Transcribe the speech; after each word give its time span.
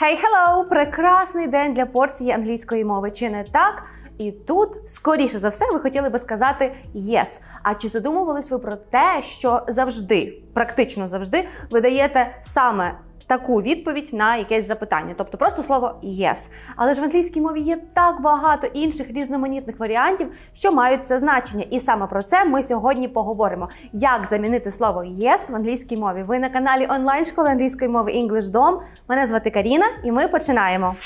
Hey, 0.00 0.16
hello! 0.16 0.64
Прекрасний 0.64 1.46
день 1.46 1.74
для 1.74 1.86
порції 1.86 2.30
англійської 2.30 2.84
мови. 2.84 3.10
Чи 3.10 3.30
не 3.30 3.44
так? 3.44 3.82
І 4.18 4.32
тут, 4.32 4.68
скоріше 4.86 5.38
за 5.38 5.48
все, 5.48 5.64
ви 5.72 5.80
хотіли 5.80 6.08
би 6.08 6.18
сказати 6.18 6.76
yes. 6.94 7.40
А 7.62 7.74
чи 7.74 7.88
задумувались 7.88 8.50
ви 8.50 8.58
про 8.58 8.76
те, 8.76 9.22
що 9.22 9.62
завжди, 9.68 10.42
практично 10.54 11.08
завжди, 11.08 11.48
ви 11.70 11.80
даєте 11.80 12.36
саме 12.42 12.98
таку 13.28 13.62
відповідь 13.62 14.08
на 14.12 14.36
якесь 14.36 14.66
запитання, 14.66 15.14
тобто 15.18 15.38
просто 15.38 15.62
слово 15.62 15.94
yes. 16.02 16.48
Але 16.76 16.94
ж 16.94 17.00
в 17.00 17.04
англійській 17.04 17.40
мові 17.40 17.60
є 17.60 17.78
так 17.94 18.20
багато 18.20 18.66
інших 18.66 19.10
різноманітних 19.10 19.78
варіантів, 19.78 20.32
що 20.54 20.72
мають 20.72 21.06
це 21.06 21.18
значення. 21.18 21.64
І 21.70 21.80
саме 21.80 22.06
про 22.06 22.22
це 22.22 22.44
ми 22.44 22.62
сьогодні 22.62 23.08
поговоримо. 23.08 23.68
Як 23.92 24.26
замінити 24.26 24.70
слово 24.70 25.00
yes 25.00 25.52
в 25.52 25.56
англійській 25.56 25.96
мові? 25.96 26.22
Ви 26.22 26.38
на 26.38 26.48
каналі 26.48 26.86
онлайн 26.90 27.24
школи 27.24 27.50
англійської 27.50 27.90
мови 27.90 28.12
English 28.12 28.50
Dom. 28.50 28.80
Мене 29.08 29.26
звати 29.26 29.50
Каріна, 29.50 29.86
і 30.04 30.12
ми 30.12 30.28
починаємо. 30.28 30.96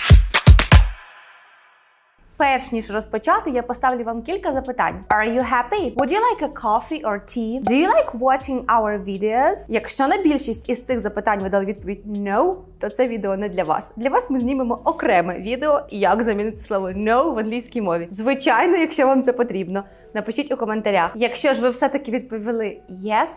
Перш 2.43 2.73
ніж 2.73 2.91
розпочати, 2.91 3.51
я 3.51 3.63
поставлю 3.63 4.05
вам 4.05 4.23
кілька 4.23 4.53
запитань. 4.53 5.05
Are 5.09 5.35
you 5.35 5.53
happy? 5.53 5.95
Would 5.95 6.11
you 6.11 6.19
like 6.19 6.43
a 6.43 6.63
coffee 6.63 7.05
or 7.05 7.21
tea? 7.21 7.61
Do 7.61 7.75
you 7.75 7.89
like 7.89 8.19
watching 8.19 8.65
our 8.65 9.05
videos? 9.05 9.67
Якщо 9.69 10.09
на 10.09 10.17
більшість 10.23 10.69
із 10.69 10.85
цих 10.85 11.01
запитань 11.01 11.41
ви 11.43 11.49
дали 11.49 11.65
відповідь 11.65 12.07
no, 12.07 12.55
то 12.79 12.91
це 12.91 13.09
відео 13.09 13.37
не 13.37 13.49
для 13.49 13.65
вас. 13.65 13.93
Для 13.97 14.11
вас 14.11 14.31
ми 14.31 14.41
знімемо 14.41 14.81
окреме 14.85 15.39
відео, 15.39 15.81
як 15.91 16.23
замінити 16.23 16.61
слово 16.61 16.89
no 16.89 17.35
в 17.35 17.39
англійській 17.39 17.81
мові. 17.81 18.09
Звичайно, 18.11 18.77
якщо 18.77 19.07
вам 19.07 19.23
це 19.23 19.33
потрібно, 19.33 19.85
напишіть 20.15 20.53
у 20.53 20.57
коментарях. 20.57 21.13
Якщо 21.15 21.55
ж 21.55 21.63
ви 21.63 21.71
все-таки 21.71 22.11
відповіли 22.11 22.81
yes, 22.91 23.29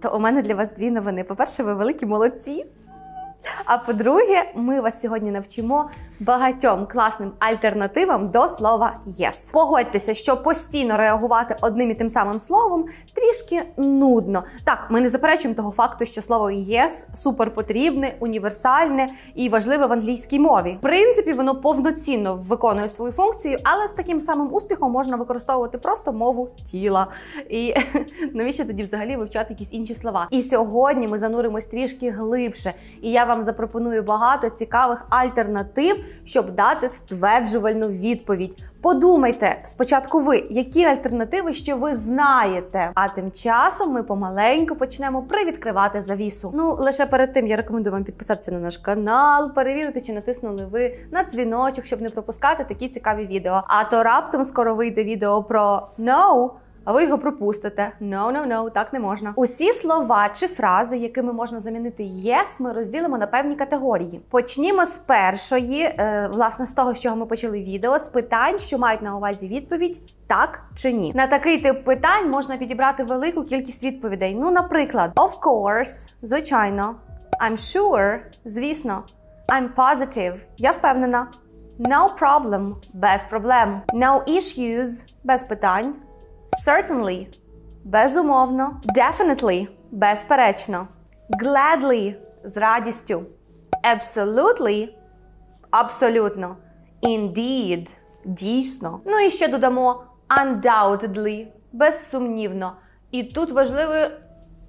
то 0.00 0.16
у 0.16 0.20
мене 0.20 0.42
для 0.42 0.54
вас 0.54 0.74
дві 0.74 0.90
новини. 0.90 1.24
По-перше, 1.24 1.62
ви 1.62 1.74
великі 1.74 2.06
молодці. 2.06 2.66
А 3.64 3.78
по-друге, 3.78 4.44
ми 4.54 4.80
вас 4.80 5.00
сьогодні 5.00 5.30
навчимо 5.30 5.90
багатьом 6.20 6.86
класним 6.86 7.32
альтернативам 7.38 8.30
до 8.30 8.48
слова 8.48 8.96
yes. 9.06 9.52
Погодьтеся, 9.52 10.14
що 10.14 10.36
постійно 10.36 10.96
реагувати 10.96 11.56
одним 11.60 11.90
і 11.90 11.94
тим 11.94 12.10
самим 12.10 12.40
словом 12.40 12.84
трішки 13.14 13.62
нудно. 13.76 14.44
Так, 14.64 14.86
ми 14.90 15.00
не 15.00 15.08
заперечуємо 15.08 15.54
того 15.56 15.70
факту, 15.70 16.06
що 16.06 16.22
слово 16.22 16.50
yes 16.50 17.14
супер 17.14 17.54
потрібне, 17.54 18.16
універсальне 18.20 19.08
і 19.34 19.48
важливе 19.48 19.86
в 19.86 19.92
англійській 19.92 20.38
мові. 20.38 20.76
В 20.78 20.80
принципі, 20.80 21.32
воно 21.32 21.60
повноцінно 21.60 22.36
виконує 22.36 22.88
свою 22.88 23.12
функцію, 23.12 23.58
але 23.64 23.88
з 23.88 23.92
таким 23.92 24.20
самим 24.20 24.54
успіхом 24.54 24.92
можна 24.92 25.16
використовувати 25.16 25.78
просто 25.78 26.12
мову 26.12 26.48
тіла. 26.70 27.06
І 27.50 27.74
навіщо 28.34 28.64
тоді 28.64 28.82
взагалі 28.82 29.16
вивчати 29.16 29.52
якісь 29.52 29.72
інші 29.72 29.94
слова? 29.94 30.28
І 30.30 30.42
сьогодні 30.42 31.08
ми 31.08 31.18
зануримось 31.18 31.66
трішки 31.66 32.10
глибше. 32.10 32.74
І 33.02 33.10
я 33.10 33.24
вам 33.30 33.44
запропоную 33.44 34.02
багато 34.02 34.50
цікавих 34.50 35.06
альтернатив, 35.08 36.04
щоб 36.24 36.50
дати 36.50 36.88
стверджувальну 36.88 37.88
відповідь. 37.88 38.62
Подумайте 38.82 39.62
спочатку, 39.64 40.20
ви 40.20 40.46
які 40.50 40.84
альтернативи 40.84 41.54
ще 41.54 41.74
ви 41.74 41.94
знаєте. 41.94 42.90
А 42.94 43.08
тим 43.08 43.32
часом 43.32 43.92
ми 43.92 44.02
помаленьку 44.02 44.76
почнемо 44.76 45.22
привідкривати 45.22 46.02
завісу. 46.02 46.52
Ну 46.54 46.76
лише 46.80 47.06
перед 47.06 47.32
тим 47.32 47.46
я 47.46 47.56
рекомендую 47.56 47.92
вам 47.92 48.04
підписатися 48.04 48.52
на 48.52 48.58
наш 48.58 48.78
канал, 48.78 49.54
перевірити, 49.54 50.00
чи 50.00 50.12
натиснули 50.12 50.66
ви 50.70 50.98
на 51.10 51.24
дзвіночок, 51.24 51.84
щоб 51.84 52.00
не 52.00 52.08
пропускати 52.08 52.64
такі 52.64 52.88
цікаві 52.88 53.26
відео. 53.26 53.62
А 53.66 53.84
то 53.84 54.02
раптом 54.02 54.44
скоро 54.44 54.74
вийде 54.74 55.04
відео 55.04 55.42
про 55.42 55.88
no, 55.98 56.50
а 56.84 56.92
ви 56.92 57.04
його 57.04 57.18
пропустите. 57.18 57.92
No, 58.00 58.32
no, 58.32 58.48
no, 58.48 58.70
так 58.70 58.92
не 58.92 59.00
можна. 59.00 59.32
Усі 59.36 59.72
слова 59.72 60.28
чи 60.34 60.46
фрази, 60.46 60.96
якими 60.98 61.32
можна 61.32 61.60
замінити 61.60 62.02
yes, 62.02 62.60
ми 62.60 62.72
розділимо 62.72 63.18
на 63.18 63.26
певні 63.26 63.56
категорії. 63.56 64.20
Почнімо 64.30 64.86
з 64.86 64.98
першої, 64.98 65.82
е, 65.82 66.30
власне, 66.32 66.66
з 66.66 66.72
того, 66.72 66.94
з 66.94 67.00
чого 67.00 67.16
ми 67.16 67.26
почали 67.26 67.62
відео, 67.62 67.98
з 67.98 68.08
питань, 68.08 68.58
що 68.58 68.78
мають 68.78 69.02
на 69.02 69.16
увазі 69.16 69.48
відповідь 69.48 69.98
так 70.26 70.62
чи 70.74 70.92
ні. 70.92 71.12
На 71.14 71.26
такий 71.26 71.58
тип 71.58 71.84
питань 71.84 72.30
можна 72.30 72.56
підібрати 72.56 73.04
велику 73.04 73.44
кількість 73.44 73.84
відповідей. 73.84 74.34
Ну, 74.34 74.50
наприклад, 74.50 75.12
of 75.16 75.38
course, 75.40 76.08
звичайно, 76.22 76.94
I'm 77.44 77.52
sure, 77.52 78.18
звісно, 78.44 79.02
I'm 79.48 79.68
positive, 79.76 80.34
я 80.56 80.70
впевнена. 80.70 81.26
No 81.78 82.10
problem, 82.18 82.74
без 82.92 83.24
проблем. 83.24 83.80
No 83.94 84.22
issues, 84.28 85.02
без 85.24 85.42
питань. 85.42 85.94
Certainly– 86.66 87.26
безумовно. 87.84 88.80
Definitely– 88.96 89.68
безперечно. 89.90 90.88
Gladly– 91.42 92.14
з 92.44 92.56
радістю. 92.56 93.22
Absolutely– 93.94 94.88
абсолютно. 95.70 96.56
Indeed– 97.02 97.90
дійсно. 98.24 99.00
Ну 99.04 99.18
і 99.18 99.30
ще 99.30 99.48
додамо 99.48 100.04
undoubtedly– 100.42 101.46
безсумнівно. 101.72 102.72
І 103.10 103.24
тут 103.24 103.52
важливо 103.52 103.94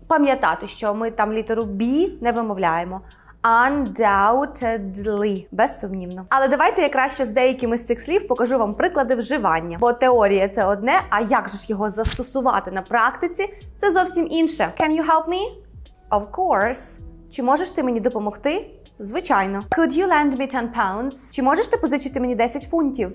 пам'ятати, 0.07 0.67
що 0.67 0.93
ми 0.93 1.11
там 1.11 1.33
літеру 1.33 1.63
B 1.63 2.11
не 2.21 2.31
вимовляємо. 2.31 3.01
Undoubtedly. 3.43 5.45
безсумнівно. 5.51 6.25
Але 6.29 6.47
давайте 6.47 6.81
я 6.81 6.89
краще 6.89 7.25
з 7.25 7.29
деякими 7.29 7.77
з 7.77 7.85
цих 7.85 8.01
слів 8.01 8.27
покажу 8.27 8.57
вам 8.57 8.75
приклади 8.75 9.15
вживання. 9.15 9.77
Бо 9.79 9.93
теорія 9.93 10.47
це 10.47 10.65
одне, 10.65 11.01
а 11.09 11.21
як 11.21 11.49
же 11.49 11.57
ж 11.57 11.65
його 11.69 11.89
застосувати 11.89 12.71
на 12.71 12.81
практиці, 12.81 13.53
це 13.77 13.91
зовсім 13.91 14.27
інше. 14.27 14.73
Can 14.81 14.89
you 14.89 15.05
help 15.05 15.27
me? 15.27 15.41
Of 16.11 16.27
course. 16.31 16.99
Чи 17.31 17.43
можеш 17.43 17.69
ти 17.69 17.83
мені 17.83 17.99
допомогти? 17.99 18.69
Звичайно. 18.99 19.63
Could 19.77 19.91
you 19.91 20.07
lend 20.07 20.31
me 20.31 20.37
10 20.37 20.65
pounds? 20.75 21.33
Чи 21.33 21.43
можеш 21.43 21.67
ти 21.67 21.77
позичити 21.77 22.19
мені 22.19 22.35
10 22.35 22.63
фунтів? 22.63 23.11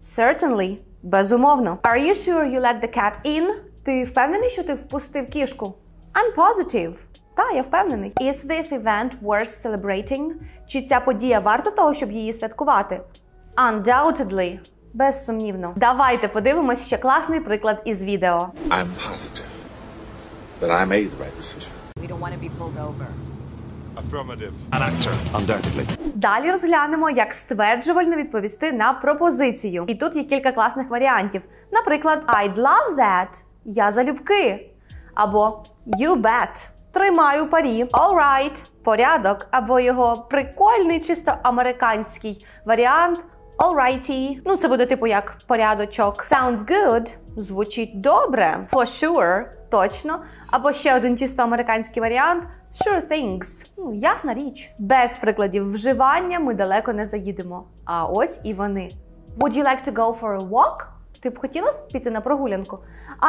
Certainly. 0.00 0.76
Безумовно. 1.02 1.78
Are 1.82 1.98
you 2.06 2.14
sure 2.14 2.54
you 2.54 2.60
let 2.60 2.80
the 2.82 2.96
cat 2.98 3.12
in? 3.26 3.54
Ти 3.84 4.04
впевнений, 4.04 4.50
що 4.50 4.62
ти 4.62 4.74
впустив 4.74 5.30
кішку? 5.30 5.74
I'm 6.14 6.34
positive. 6.36 6.92
Та, 7.34 7.50
я 7.50 7.62
впевнений. 7.62 8.12
Is 8.20 8.46
this 8.46 8.72
event 8.82 9.10
worth 9.22 9.66
celebrating? 9.66 10.30
Чи 10.66 10.82
ця 10.82 11.00
подія 11.00 11.40
варта 11.40 11.70
того, 11.70 11.94
щоб 11.94 12.12
її 12.12 12.32
святкувати? 12.32 13.00
Undoubtedly. 13.56 14.58
Безсумнівно. 14.94 15.72
Давайте 15.76 16.28
подивимось 16.28 16.86
ще 16.86 16.98
класний 16.98 17.40
приклад 17.40 17.82
із 17.84 18.02
відео. 18.02 18.48
I'm 18.68 18.86
positive 18.86 19.44
that 20.60 20.70
I 20.70 20.86
made 20.86 21.08
the 21.10 21.18
right 21.22 21.36
decision. 21.40 21.68
We 21.96 22.08
don't 22.08 22.20
want 22.20 22.32
to 22.32 22.40
be 22.40 22.50
pulled 22.58 22.78
over. 22.88 23.06
Affirmative. 23.96 24.52
An 24.72 24.82
answer. 24.82 25.12
Undoubtedly. 25.34 25.84
Далі 26.14 26.50
розглянемо, 26.50 27.10
як 27.10 27.32
стверджувально 27.34 28.16
відповісти 28.16 28.72
на 28.72 28.92
пропозицію. 28.92 29.84
І 29.88 29.94
тут 29.94 30.16
є 30.16 30.24
кілька 30.24 30.52
класних 30.52 30.90
варіантів. 30.90 31.42
Наприклад, 31.72 32.24
I'd 32.28 32.54
love 32.54 32.96
that. 32.96 33.42
Я 33.64 33.92
залюбки. 33.92 34.70
Або 35.14 35.64
You 35.86 36.16
bet. 36.22 36.66
Тримаю 36.92 37.50
парі. 37.50 37.84
All 37.84 38.14
right. 38.14 38.64
Порядок. 38.84 39.46
Або 39.50 39.80
його 39.80 40.16
прикольний, 40.16 41.00
чисто 41.00 41.32
американський 41.42 42.46
варіант. 42.64 43.20
Alrighty. 43.58 44.40
Ну, 44.46 44.56
це 44.56 44.68
буде 44.68 44.86
типу 44.86 45.06
як 45.06 45.38
порядочок. 45.46 46.26
Sounds 46.30 46.58
good. 46.58 47.12
Звучить 47.36 48.00
добре. 48.00 48.66
For 48.72 48.80
sure. 48.86 49.44
Точно. 49.70 50.20
Або 50.50 50.72
ще 50.72 50.96
один 50.96 51.18
чисто 51.18 51.42
американський 51.42 52.02
варіант. 52.02 52.44
Sure 52.86 53.08
things. 53.08 53.70
Ну, 53.78 53.94
ясна 53.94 54.34
річ. 54.34 54.70
Без 54.78 55.14
прикладів 55.14 55.72
вживання 55.72 56.40
ми 56.40 56.54
далеко 56.54 56.92
не 56.92 57.06
заїдемо. 57.06 57.64
А 57.84 58.04
ось 58.04 58.40
і 58.44 58.54
вони. 58.54 58.90
Would 59.38 59.56
you 59.56 59.64
like 59.64 59.88
to 59.88 59.92
go 59.92 60.20
for 60.20 60.38
a 60.38 60.48
walk? 60.48 60.86
Ти 61.22 61.30
б 61.30 61.38
хотіла 61.38 61.72
піти 61.92 62.10
на 62.10 62.20
прогулянку? 62.20 62.78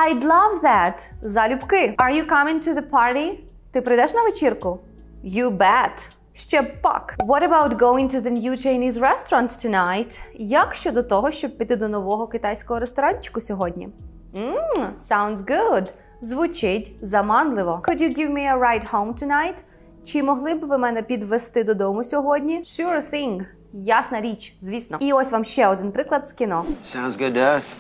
I'd 0.08 0.24
love 0.24 0.62
that. 0.64 1.08
Залюбки. 1.22 1.96
Are 1.98 2.14
you 2.14 2.30
coming 2.30 2.68
to 2.68 2.76
the 2.76 2.90
party? 2.90 3.38
Ти 3.72 3.82
прийдеш 3.82 4.14
на 4.14 4.24
вечірку? 4.24 4.80
You 5.26 5.58
bet. 5.58 6.10
Ще 6.34 6.64
пак. 6.64 7.16
What 7.20 7.50
about 7.50 7.78
going 7.78 8.16
to 8.16 8.22
the 8.22 8.32
new 8.32 8.52
Chinese 8.52 8.94
restaurant 8.94 9.66
tonight? 9.66 10.20
Як 10.36 10.76
щодо 10.76 11.04
того, 11.04 11.32
щоб 11.32 11.58
піти 11.58 11.76
до 11.76 11.88
нового 11.88 12.28
китайського 12.28 12.80
ресторанчику 12.80 13.42
сьогодні? 13.42 13.90
Mmm, 14.34 14.90
sounds 15.10 15.38
good. 15.38 15.94
Звучить 16.22 16.96
заманливо. 17.02 17.82
Could 17.88 18.02
you 18.02 18.18
give 18.18 18.30
me 18.34 18.56
a 18.56 18.60
ride 18.60 18.92
home 18.92 19.14
tonight? 19.24 19.64
Чи 20.06 20.24
могли 20.24 20.56
б 20.56 20.66
ви 20.66 20.78
мене 20.78 21.02
підвести 21.02 21.64
додому 21.64 22.04
сьогодні? 22.04 22.60
Sure 22.60 23.14
thing. 23.14 23.46
Ясна 23.74 24.22
річ, 24.22 24.56
звісно. 24.62 24.98
І 25.02 25.14
ось 25.14 25.32
вам 25.32 25.46
ще 25.46 25.68
один 25.68 25.92
приклад 25.92 26.30
з 26.30 26.34
кіно. 26.34 26.66
Sounds 26.86 27.12
good 27.12 27.34
to 27.34 27.56
us. 27.56 27.76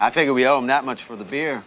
I 0.00 0.16
figure 0.18 0.34
we 0.34 0.44
owe 0.46 0.60
him 0.60 0.66
that 0.66 0.84
much 0.84 1.08
for 1.08 1.16
the 1.18 1.32
beer. 1.32 1.60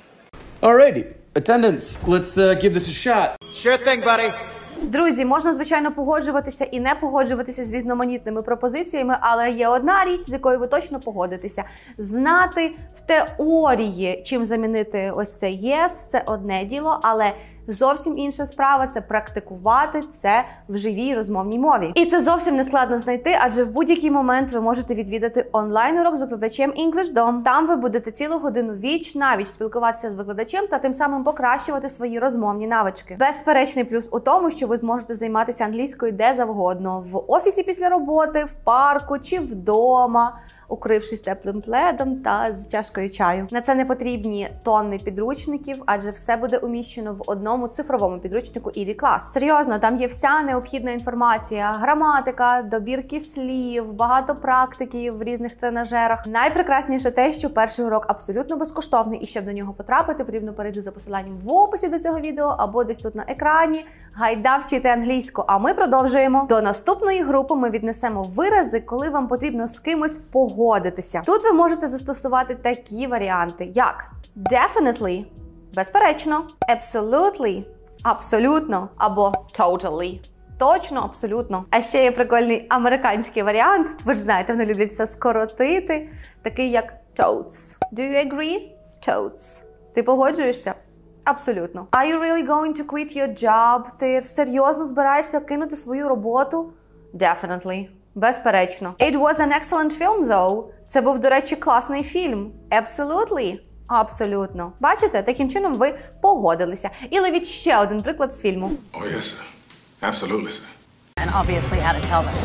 Alrighty, 0.61 1.05
attendance. 1.37 1.85
Let's 2.13 2.37
uh, 2.37 2.53
give 2.61 2.73
this 2.73 2.87
a 2.87 2.95
shot. 3.03 3.27
Sure 3.53 3.77
thing, 3.77 4.01
buddy. 4.03 4.33
Друзі, 4.81 5.25
можна 5.25 5.53
звичайно 5.53 5.91
погоджуватися 5.91 6.65
і 6.65 6.79
не 6.79 6.95
погоджуватися 6.95 7.63
з 7.63 7.73
різноманітними 7.73 8.41
пропозиціями, 8.41 9.17
але 9.21 9.51
є 9.51 9.67
одна 9.67 10.05
річ, 10.05 10.21
з 10.21 10.29
якою 10.29 10.59
ви 10.59 10.67
точно 10.67 10.99
погодитеся: 10.99 11.63
знати 11.97 12.71
в 12.95 13.01
теорії, 13.01 14.23
чим 14.25 14.45
замінити 14.45 15.11
ось 15.15 15.33
це 15.33 15.47
yes, 15.47 15.89
це 16.09 16.23
одне 16.25 16.65
діло, 16.65 16.99
але 17.03 17.33
Зовсім 17.67 18.17
інша 18.17 18.45
справа 18.45 18.87
це 18.87 19.01
практикувати 19.01 20.03
це 20.21 20.43
в 20.69 20.77
живій 20.77 21.15
розмовній 21.15 21.59
мові. 21.59 21.91
І 21.95 22.05
це 22.05 22.21
зовсім 22.21 22.55
не 22.55 22.63
складно 22.63 22.97
знайти, 22.97 23.37
адже 23.41 23.63
в 23.63 23.71
будь-який 23.71 24.11
момент 24.11 24.51
ви 24.51 24.61
можете 24.61 24.95
відвідати 24.95 25.45
онлайн 25.51 25.99
урок 25.99 26.15
з 26.15 26.19
викладачем 26.19 26.71
EnglishDom. 26.71 27.43
Там 27.43 27.67
ви 27.67 27.75
будете 27.75 28.11
цілу 28.11 28.39
годину 28.39 28.73
віч 28.73 29.15
навіч 29.15 29.47
спілкуватися 29.47 30.11
з 30.11 30.13
викладачем 30.13 30.67
та 30.67 30.79
тим 30.79 30.93
самим 30.93 31.23
покращувати 31.23 31.89
свої 31.89 32.19
розмовні 32.19 32.67
навички. 32.67 33.15
Безперечний 33.19 33.85
плюс 33.85 34.09
у 34.11 34.19
тому, 34.19 34.51
що 34.51 34.67
ви 34.67 34.77
зможете 34.77 35.15
займатися 35.15 35.63
англійською 35.63 36.11
де 36.11 36.33
завгодно 36.37 37.05
в 37.11 37.31
офісі 37.31 37.63
після 37.63 37.89
роботи, 37.89 38.43
в 38.43 38.51
парку 38.51 39.19
чи 39.19 39.39
вдома 39.39 40.39
укрившись 40.67 41.19
теплим 41.19 41.61
пледом 41.61 42.15
та 42.15 42.51
з 42.51 42.69
чашкою 42.69 43.09
чаю. 43.09 43.47
На 43.51 43.61
це 43.61 43.75
не 43.75 43.85
потрібні 43.85 44.49
тонни 44.63 44.97
підручників, 44.97 45.83
адже 45.85 46.11
все 46.11 46.37
буде 46.37 46.57
уміщено 46.57 47.13
в 47.13 47.21
одному 47.27 47.67
цифровому 47.67 48.19
підручнику 48.19 48.69
ED 48.69 48.95
Class. 48.95 49.19
Серйозно, 49.19 49.79
там 49.79 49.97
є 49.97 50.07
вся 50.07 50.41
необхідна 50.41 50.91
інформація: 50.91 51.71
граматика, 51.71 52.61
добірки 52.71 53.19
слів, 53.19 53.93
багато 53.93 54.35
практики 54.35 55.11
в 55.11 55.23
різних 55.23 55.53
тренажерах. 55.53 56.27
Найпрекрасніше 56.27 57.11
те, 57.11 57.33
що 57.33 57.49
перший 57.49 57.85
урок 57.85 58.05
абсолютно 58.07 58.57
безкоштовний, 58.57 59.19
і 59.19 59.25
щоб 59.25 59.45
до 59.45 59.51
нього 59.51 59.73
потрапити, 59.73 60.23
потрібно 60.23 60.53
перейти 60.53 60.81
за 60.81 60.91
посиланням 60.91 61.37
в 61.43 61.51
описі 61.51 61.87
до 61.87 61.99
цього 61.99 62.19
відео 62.19 62.55
або 62.57 62.83
десь 62.83 62.97
тут 62.97 63.15
на 63.15 63.23
екрані. 63.27 63.85
Гайда 64.13 64.57
вчити 64.57 64.89
англійську. 64.89 65.43
А 65.47 65.57
ми 65.57 65.73
продовжуємо. 65.73 66.45
До 66.49 66.61
наступної 66.61 67.23
групи 67.23 67.55
ми 67.55 67.69
віднесемо 67.69 68.23
вирази, 68.23 68.79
коли 68.79 69.09
вам 69.09 69.27
потрібно 69.27 69.67
з 69.67 69.79
кимось 69.79 70.17
погодитися. 70.17 70.56
Тут 71.25 71.43
ви 71.43 71.53
можете 71.53 71.87
застосувати 71.87 72.55
такі 72.55 73.07
варіанти, 73.07 73.71
як 73.73 74.11
definitely, 74.35 75.25
безперечно, 75.75 76.47
absolutely, 76.69 77.63
абсолютно 78.03 78.89
або 78.97 79.31
totally. 79.59 80.19
Точно, 80.57 81.01
абсолютно. 81.01 81.65
А 81.69 81.81
ще 81.81 82.03
є 82.03 82.11
прикольний 82.11 82.65
американський 82.69 83.43
варіант. 83.43 83.87
Ви 84.05 84.13
ж 84.13 84.19
знаєте, 84.19 84.53
вони 84.53 84.65
люблять 84.65 84.95
це 84.95 85.07
скоротити, 85.07 86.09
такий 86.41 86.71
як 86.71 86.93
totes. 87.17 87.77
Do 87.93 87.99
you 87.99 88.33
agree? 88.33 88.71
Totes. 89.07 89.61
Ти 89.93 90.03
погоджуєшся? 90.03 90.73
Абсолютно. 91.23 91.87
Are 91.91 92.13
you 92.13 92.19
really 92.19 92.47
going 92.47 92.73
to 92.79 92.85
quit 92.85 93.17
your 93.17 93.43
job? 93.43 93.83
Ти 93.99 94.21
серйозно 94.21 94.85
збираєшся 94.85 95.39
кинути 95.39 95.75
свою 95.75 96.09
роботу? 96.09 96.73
Definitely. 97.13 97.87
Безперечно. 98.17 98.95
It 98.99 99.15
was 99.15 99.39
an 99.39 99.51
excellent 99.51 99.91
film, 100.01 100.27
though. 100.27 100.63
Це 100.87 101.01
був, 101.01 101.19
до 101.19 101.29
речі, 101.29 101.55
класний 101.55 102.03
фільм. 102.03 102.51
Absolutely. 102.71 103.59
Абсолютно. 103.87 104.71
Бачите, 104.79 105.23
таким 105.23 105.49
чином 105.49 105.73
ви 105.73 105.99
погодилися. 106.21 106.89
І 107.09 107.19
ловіть 107.19 107.47
ще 107.47 107.77
один 107.77 108.01
приклад 108.01 108.35
з 108.35 108.41
фільму. 108.41 108.71
Oh, 108.93 109.15
yes, 109.15 109.17
sir. 109.17 109.41
Absolutely, 110.01 110.47
sir. 110.47 110.77
and 111.27 111.29
obviously 111.41 111.79
how 111.79 111.93
to 111.93 112.01
tell 112.09 112.23
them. 112.23 112.35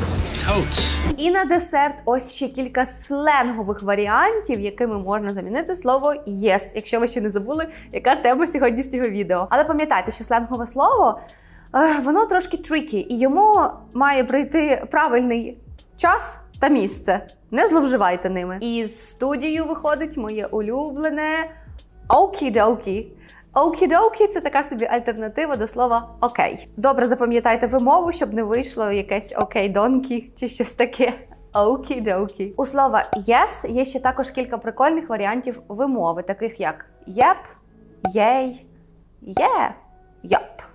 Totes. 0.47 0.99
І 1.17 1.31
на 1.31 1.45
десерт 1.45 1.95
ось 2.05 2.33
ще 2.33 2.49
кілька 2.49 2.87
сленгових 2.87 3.83
варіантів, 3.83 4.61
якими 4.61 4.99
можна 4.99 5.31
замінити 5.31 5.77
слово 5.77 6.15
yes, 6.27 6.73
якщо 6.75 7.01
ви 7.01 7.09
ще 7.09 7.21
не 7.21 7.31
забули, 7.31 7.67
яка 7.93 8.15
тема 8.17 8.47
сьогоднішнього 8.47 9.09
відео. 9.09 9.47
Але 9.51 9.65
пам'ятайте, 9.65 10.13
що 10.13 10.25
сленгове 10.25 10.67
слово 10.67 11.21
е, 11.75 12.01
воно 12.05 12.27
трошки 12.27 12.57
трікі, 12.57 13.07
і 13.11 13.19
йому 13.19 13.71
має 13.93 14.25
прийти 14.25 14.87
правильний 14.91 15.62
час 15.97 16.39
та 16.61 16.69
місце. 16.69 17.27
Не 17.51 17.67
зловживайте 17.67 18.31
ними. 18.31 18.59
І 18.61 18.87
з 18.87 19.09
студією 19.09 19.65
виходить 19.65 20.17
моє 20.17 20.47
улюблене 20.47 21.51
окі-докі. 22.09 23.07
Окі-докі 23.55 24.27
це 24.27 24.41
така 24.41 24.63
собі 24.63 24.85
альтернатива 24.85 25.57
до 25.57 25.67
слова 25.67 26.09
окей. 26.21 26.69
Добре 26.77 27.09
запам'ятайте 27.09 27.67
вимову, 27.67 28.13
щоб 28.13 28.35
не 28.35 28.43
вийшло 28.43 28.91
якесь 28.91 29.35
окей-донкі 29.37 30.31
чи 30.37 30.49
щось 30.49 30.73
таке. 30.73 31.15
Окі-докі. 31.55 32.55
У 32.57 32.67
слова 32.67 33.11
yes 33.17 33.71
є 33.71 33.85
ще 33.85 34.01
також 34.01 34.31
кілька 34.31 34.59
прикольних 34.59 35.09
варіантів 35.09 35.63
вимови, 35.69 36.23
таких 36.23 36.61
як 36.61 36.87
єп, 37.07 37.37
єй, 38.15 38.67
є, 39.23 39.75
йоп. 40.23 40.72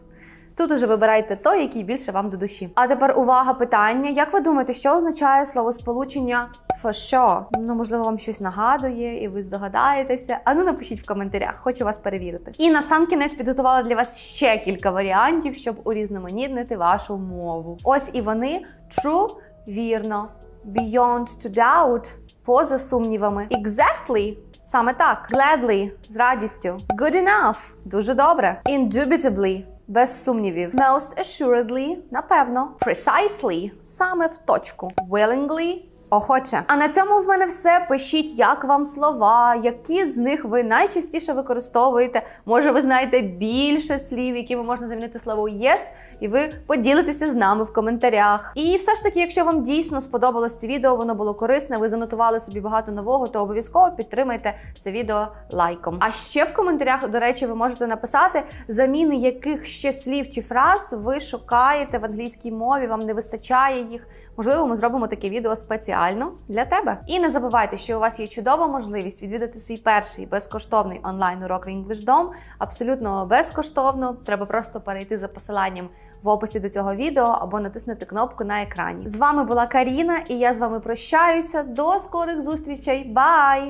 Тут 0.58 0.72
уже 0.72 0.86
вибирайте 0.86 1.36
той, 1.36 1.62
який 1.62 1.84
більше 1.84 2.12
вам 2.12 2.30
до 2.30 2.38
душі. 2.38 2.70
А 2.76 2.88
тепер 2.88 3.20
увага, 3.20 3.54
питання. 3.54 4.10
Як 4.10 4.34
ви 4.34 4.40
думаєте, 4.40 4.74
що 4.74 4.92
означає 4.92 5.46
словосполучення 5.46 6.50
for 6.84 6.90
sure? 6.90 7.44
Ну, 7.60 7.76
можливо, 7.76 8.04
вам 8.04 8.20
щось 8.20 8.42
нагадує, 8.42 9.24
і 9.24 9.28
ви 9.28 9.44
здогадаєтеся. 9.44 10.40
А 10.44 10.54
ну 10.54 10.64
напишіть 10.64 11.02
в 11.02 11.08
коментарях, 11.08 11.56
хочу 11.58 11.86
вас 11.86 11.98
перевірити. 11.98 12.52
І 12.58 12.72
на 12.72 12.82
сам 12.82 13.06
кінець 13.06 13.36
підготувала 13.36 13.84
для 13.84 13.96
вас 13.96 14.20
ще 14.20 14.58
кілька 14.58 14.92
варіантів, 14.92 15.56
щоб 15.56 15.76
урізноманітнити 15.84 16.78
вашу 16.78 17.18
мову. 17.18 17.78
Ось 17.84 18.10
і 18.14 18.22
вони 18.22 18.66
true– 18.90 19.30
вірно, 19.68 20.28
beyond 20.66 21.46
to 21.46 21.58
doubt– 21.58 22.12
поза 22.46 22.80
сумнівами, 22.80 23.48
exactly– 23.52 24.38
саме 24.64 24.94
так, 24.94 25.28
gladly– 25.32 25.92
з 26.10 26.16
радістю, 26.16 26.78
good 27.00 27.16
enough– 27.16 27.74
дуже 27.86 28.14
добре, 28.14 28.62
indubitably– 28.66 29.64
без 29.88 30.24
сумнівів. 30.24 30.76
Most 30.76 31.20
assuredly– 31.20 31.98
напевно. 32.12 32.72
Precisely– 32.86 33.72
саме 33.84 34.28
в 34.28 34.38
точку. 34.38 34.92
Willingly– 35.10 35.84
охоче. 36.10 36.64
А 36.68 36.76
на 36.78 36.90
цьому 36.90 37.20
в 37.20 37.28
мене 37.28 37.46
все. 37.46 37.86
Пишіть, 37.90 38.40
як 38.40 38.64
вам 38.64 38.86
слова, 38.86 39.56
які 39.56 40.06
з 40.06 40.18
них 40.18 40.46
ви 40.46 40.64
найчастіше 40.64 41.34
використовуєте. 41.34 42.22
Може, 42.46 42.72
ви 42.72 42.82
знаєте 42.82 43.22
більше 43.22 44.00
слів, 44.00 44.36
якими 44.36 44.64
можна 44.64 44.88
замінити 44.88 45.20
слово 45.20 45.50
yes, 45.50 45.92
і 46.20 46.28
ви 46.28 46.54
поділитеся 46.68 47.28
з 47.28 47.36
нами 47.36 47.64
в 47.64 47.74
коментарях. 47.74 48.52
І 48.56 48.78
все 48.78 48.96
ж 48.96 49.04
таки, 49.04 49.20
якщо 49.20 49.44
вам 49.44 49.64
дійсно 49.64 50.02
сподобалось 50.02 50.56
це 50.56 50.68
відео, 50.68 50.96
воно 50.96 51.16
було 51.16 51.34
корисне, 51.34 51.78
ви 51.78 51.90
занотували 51.90 52.40
собі 52.40 52.60
багато 52.60 52.92
нового, 52.92 53.28
то 53.28 53.42
обов'язково 53.42 53.92
підтримайте 53.92 54.54
це 54.80 54.92
відео 54.92 55.28
лайком. 55.52 55.98
А 56.00 56.12
ще 56.12 56.44
в 56.44 56.54
коментарях, 56.54 57.10
до 57.10 57.20
речі, 57.20 57.46
ви 57.46 57.56
можете 57.56 57.88
написати 57.88 58.44
заміни 58.68 59.16
яких 59.16 59.66
ще 59.66 59.94
слів 59.94 60.32
чи 60.32 60.42
фраз 60.42 60.96
ви 60.98 61.20
шукаєте 61.20 61.98
в 61.98 62.06
англійській 62.06 62.52
мові, 62.52 62.88
вам 62.88 63.00
не 63.00 63.14
вистачає 63.14 63.84
їх. 63.92 64.08
Можливо, 64.38 64.68
ми 64.68 64.76
зробимо 64.76 65.08
таке 65.08 65.30
відео 65.30 65.56
спеціально 65.56 66.32
для 66.48 66.66
тебе. 66.66 66.98
І 67.08 67.20
не 67.20 67.30
забувайте, 67.30 67.78
що 67.78 67.98
у 67.98 68.00
вас 68.00 68.20
є 68.20 68.28
чудова 68.28 68.68
можливість 68.68 69.24
відвідати 69.24 69.60
свій 69.60 69.78
перший 69.78 70.26
безкоштовний 70.26 71.00
онлайн 71.04 71.44
урок 71.44 71.66
в 71.66 71.70
EnglishDom. 71.70 72.30
Абсолютно 72.58 73.26
безкоштовно. 73.26 74.14
Треба 74.26 74.46
просто 74.46 74.82
перейти 74.82 75.18
за 75.18 75.28
посиланням 75.28 75.90
в 76.24 76.28
описі 76.28 76.60
до 76.60 76.70
цього 76.70 76.96
відео 76.96 77.24
або 77.24 77.60
натиснути 77.60 78.06
кнопку 78.06 78.44
на 78.44 78.62
екрані. 78.62 79.08
З 79.08 79.16
вами 79.16 79.44
була 79.44 79.68
Каріна, 79.68 80.18
і 80.28 80.40
я 80.40 80.54
з 80.54 80.60
вами 80.60 80.80
прощаюся. 80.80 81.64
До 81.64 82.00
скорих 82.00 82.42
зустрічей. 82.42 83.04
Бай! 83.04 83.64